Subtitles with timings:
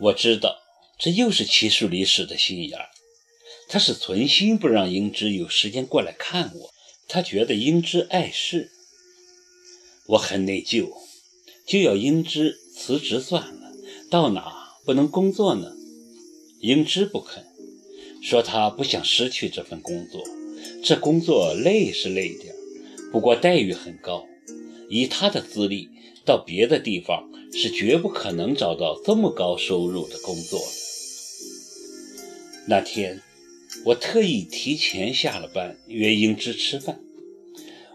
[0.00, 0.56] 我知道
[0.98, 2.88] 这又是齐树离使的心眼儿，
[3.68, 6.70] 他是存心不让英之有时间过来看我，
[7.08, 8.70] 他觉得英之碍事。
[10.06, 10.88] 我很内疚，
[11.66, 13.72] 就要英之辞职算了，
[14.10, 15.72] 到哪不能工作呢？
[16.60, 17.44] 英之不肯，
[18.22, 20.24] 说他不想失去这份工作，
[20.82, 22.54] 这工作累是累点
[23.12, 24.26] 不过待遇很高，
[24.88, 25.90] 以他的资历，
[26.28, 30.66] 到别的地方是绝不可能找到这么高收入的工作的。
[32.66, 33.22] 那天，
[33.86, 37.00] 我特意提前下了班约英芝吃饭。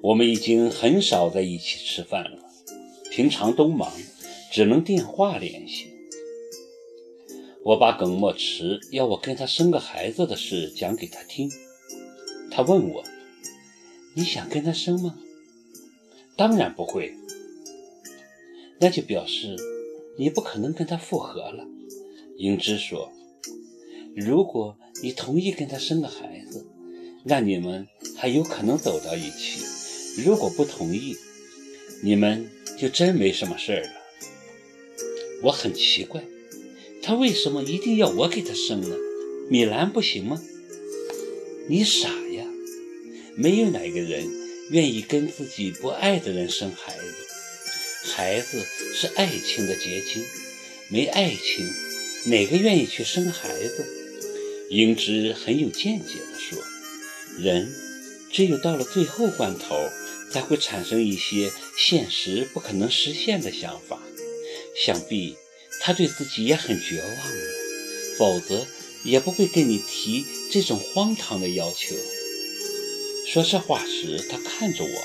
[0.00, 2.38] 我们已经很少在一起吃饭了，
[3.10, 3.92] 平常都忙，
[4.52, 5.88] 只能电话联系。
[7.64, 11.50] 我把耿墨池要我跟他生个孩子的事讲给他听，
[12.48, 13.02] 他问我。
[14.14, 15.18] 你想跟他生吗？
[16.36, 17.12] 当然不会。
[18.80, 19.56] 那就表示
[20.16, 21.66] 你不可能跟他复合了。
[22.36, 23.12] 英之说
[24.16, 26.66] ：“如果你同意跟他生个孩子，
[27.24, 31.14] 那你们还有可能走到一起；如果不同意，
[32.02, 33.92] 你们就真没什么事儿了。”
[35.44, 36.24] 我很奇怪，
[37.02, 38.96] 他为什么一定要我给他生呢？
[39.50, 40.42] 米兰不行吗？
[41.68, 42.46] 你傻呀。
[43.36, 44.26] 没有哪个人
[44.70, 47.14] 愿意跟自己不爱的人生孩子，
[48.02, 50.24] 孩子是爱情的结晶，
[50.88, 51.70] 没爱情，
[52.26, 53.86] 哪个愿意去生孩子？
[54.70, 56.58] 英之很有见解地说
[57.38, 57.72] ：“人
[58.32, 59.88] 只有到了最后关头，
[60.32, 64.00] 才会产生一些现实不可能实现的想法。
[64.76, 65.36] 想必
[65.80, 67.42] 他对自己也很绝望了，
[68.16, 68.66] 否则
[69.04, 71.94] 也不会跟你提这种荒唐的要求。”
[73.26, 75.04] 说这话时，他看着我，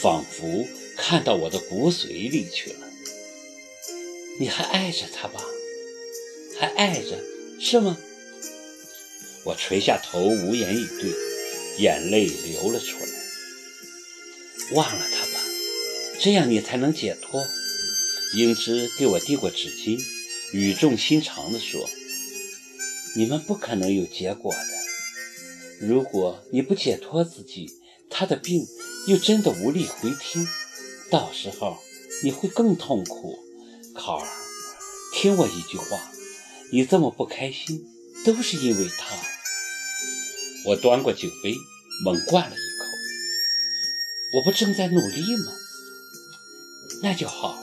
[0.00, 0.66] 仿佛
[1.08, 2.78] 看到我的骨髓里去了。
[4.40, 5.40] 你还爱着他吧？
[6.58, 7.22] 还爱着，
[7.60, 7.96] 是吗？
[9.44, 11.12] 我垂下头，无言以对，
[11.78, 13.06] 眼泪流了出来。
[14.72, 15.40] 忘了他吧，
[16.20, 17.40] 这样你才能解脱。
[18.34, 20.02] 英之给我递过纸巾，
[20.52, 21.88] 语重心长地说
[23.14, 24.58] ：“你们不可能有结果的。”
[25.86, 27.70] 如果你不解脱自己，
[28.10, 28.66] 他的病
[29.06, 30.44] 又真的无力回天，
[31.10, 31.78] 到时候
[32.22, 33.38] 你会更痛苦。
[33.94, 34.26] 考儿，
[35.14, 36.12] 听我一句话，
[36.70, 37.86] 你这么不开心，
[38.24, 39.16] 都是因为他。
[40.66, 41.54] 我端过酒杯，
[42.04, 42.84] 猛灌了一口。
[44.34, 45.52] 我不正在努力吗？
[47.02, 47.58] 那就好。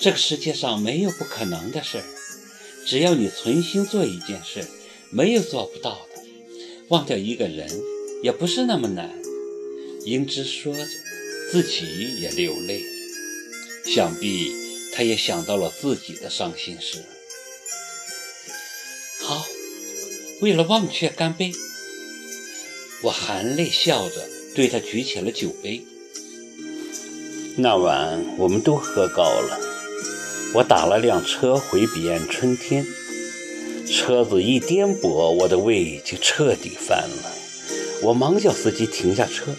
[0.00, 2.04] 这个世界上没有不可能的事儿，
[2.86, 4.66] 只要你存心做一件事，
[5.10, 6.22] 没有做不到的。
[6.88, 7.68] 忘掉一个人
[8.22, 9.10] 也不是那么难。
[10.04, 10.86] 英之说着，
[11.52, 12.82] 自己也流泪。
[13.84, 14.54] 想必
[14.94, 17.04] 他也想到了自己的伤心事。
[19.20, 19.46] 好，
[20.40, 21.52] 为了忘却，干杯！
[23.02, 25.84] 我含泪笑着对他举起了酒杯。
[27.58, 29.60] 那晚我们都喝高了。
[30.54, 32.86] 我打了辆车回彼岸春天。
[33.86, 37.36] 车子一颠簸，我的胃就彻底翻了。
[38.04, 39.54] 我忙叫司机停下车，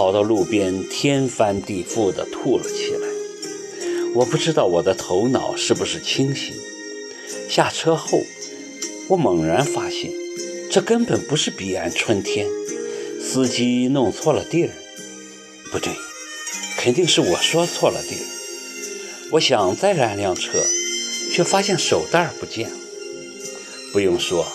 [0.00, 3.06] 跑到路边，天翻地覆地吐了起来。
[4.14, 6.54] 我不知道我的头脑是不是清醒。
[7.50, 8.22] 下车后，
[9.08, 10.10] 我猛然发现，
[10.70, 12.46] 这根本不是彼岸春天。
[13.22, 14.70] 司机弄错了地儿，
[15.70, 15.92] 不对，
[16.78, 18.24] 肯定是我说错了地儿。
[19.32, 20.64] 我想再拦辆车，
[21.30, 22.76] 却发现手袋不见了。
[23.92, 24.46] 不用说，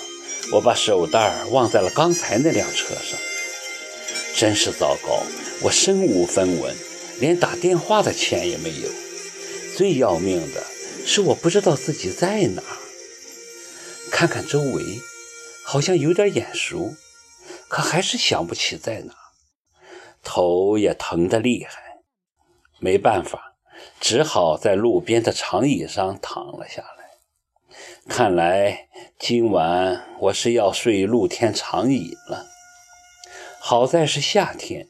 [0.54, 3.20] 我把手袋忘在了刚才那辆车上，
[4.36, 5.24] 真是糟糕！
[5.62, 6.76] 我身无分文，
[7.22, 8.90] 连打电话的钱也没有。
[9.78, 10.62] 最要命的
[11.06, 12.62] 是，我不知道自己在哪。
[14.12, 15.00] 看看周围，
[15.64, 16.96] 好像有点眼熟，
[17.70, 19.14] 可还是想不起在哪。
[20.22, 22.02] 头也疼得厉害，
[22.80, 23.56] 没办法，
[24.02, 26.96] 只好在路边的长椅上躺了下来。
[28.10, 32.46] 看来今晚我是要睡露天长椅了。
[33.68, 34.90] 好在是夏天，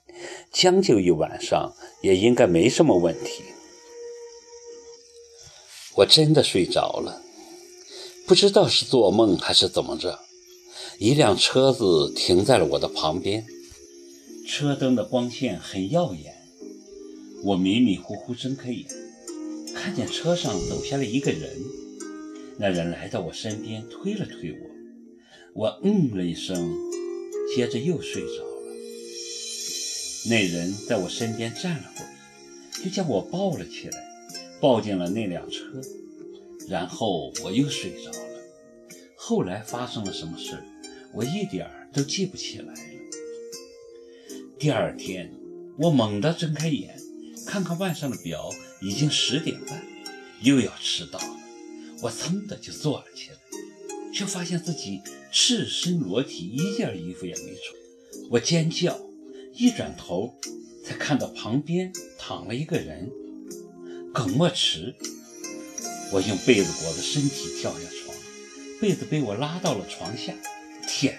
[0.52, 3.42] 将就一晚上也应该没什么问题。
[5.96, 7.22] 我真的睡着了，
[8.28, 10.20] 不知道是做梦还是怎么着。
[11.00, 13.46] 一辆车子停在了我的旁边，
[14.46, 16.36] 车灯的光线很耀眼。
[17.46, 18.86] 我迷迷糊糊睁开眼，
[19.74, 21.50] 看见车上走下来一个人。
[22.58, 26.78] 那人来到我身边，推了推我，我嗯了一声，
[27.56, 28.55] 接着又睡着。
[30.28, 32.10] 那人在我身边站了会儿，
[32.84, 34.04] 就将我抱了起来，
[34.60, 35.82] 抱进了那辆车。
[36.68, 38.30] 然后我又睡着了。
[39.16, 40.64] 后来发生了什么事，
[41.14, 42.80] 我一点儿都记不起来了。
[44.58, 45.32] 第二天，
[45.78, 47.00] 我猛地睁开眼，
[47.46, 48.50] 看看腕上的表，
[48.82, 49.84] 已经十点半，
[50.42, 51.38] 又要迟到了。
[52.02, 53.38] 我噌的就坐了起来，
[54.12, 55.02] 却发现自己
[55.32, 58.30] 赤身裸体，一件衣服也没穿。
[58.32, 59.00] 我尖叫，
[59.58, 60.38] 一转头
[60.84, 63.10] 才看到旁边躺了一个人，
[64.14, 64.94] 耿墨池。
[66.12, 68.18] 我用被子裹着身体跳下床，
[68.82, 70.34] 被子被我拉到了床下。
[70.86, 71.18] 天，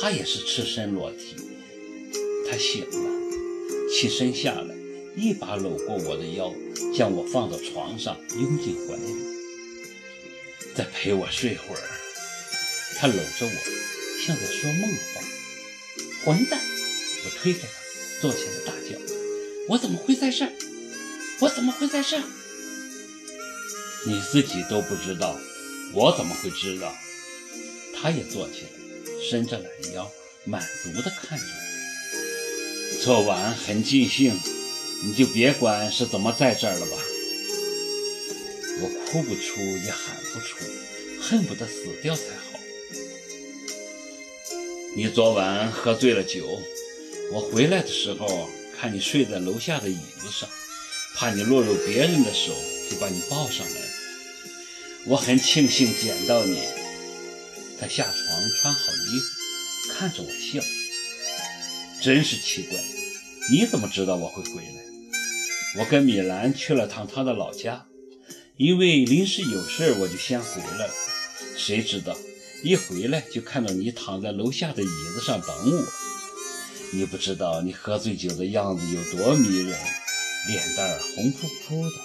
[0.00, 1.34] 他也是赤身裸体。
[2.48, 3.10] 他醒了，
[3.92, 4.74] 起身下来，
[5.16, 6.54] 一把搂过我的腰，
[6.96, 9.14] 将我放到床上，拥进怀里，
[10.76, 11.82] 再陪我睡会儿。
[12.98, 13.52] 他搂着我，
[14.24, 15.22] 像在说梦话。
[16.24, 16.60] 混蛋！
[17.24, 17.68] 我推开他，
[18.20, 18.98] 坐起来大叫
[19.68, 20.52] ：“我怎么会在这儿？
[21.40, 22.22] 我怎么会在这儿？”
[24.06, 25.38] 你自己都不知道，
[25.94, 26.92] 我怎么会知道？
[27.94, 28.68] 他也坐起来，
[29.30, 30.10] 伸着懒腰，
[30.44, 33.02] 满足地看着我。
[33.04, 34.36] 昨晚很尽兴，
[35.04, 36.96] 你就别管是怎么在这儿了吧。
[38.80, 40.56] 我哭不出，也喊不出，
[41.20, 42.58] 恨不得死掉才好。
[44.96, 46.60] 你昨晚喝醉了酒，
[47.32, 50.46] 我回来的时候看你睡在楼下的椅子上，
[51.14, 52.52] 怕你落入别人的手，
[52.90, 53.86] 就把你抱上来了。
[55.06, 56.58] 我很庆幸捡到你。
[57.80, 60.62] 他下床穿好衣服，看着我笑，
[62.02, 62.78] 真是奇怪，
[63.50, 65.80] 你怎么知道我会回来？
[65.80, 67.86] 我跟米兰去了趟他的老家，
[68.58, 70.92] 因为临时有事，我就先回来了。
[71.56, 72.14] 谁知道
[72.62, 76.11] 一回来就看到你躺在楼下的椅子上等我。
[76.94, 79.78] 你不知道你喝醉酒的样子有多迷人，
[80.46, 81.96] 脸蛋红扑扑的。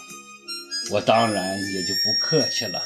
[0.92, 2.82] 我当然也就不客气了。